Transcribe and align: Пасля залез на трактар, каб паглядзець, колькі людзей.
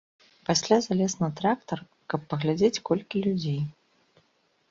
Пасля 0.47 0.77
залез 0.85 1.13
на 1.23 1.27
трактар, 1.41 1.79
каб 2.13 2.25
паглядзець, 2.33 2.83
колькі 2.91 3.17
людзей. 3.27 3.59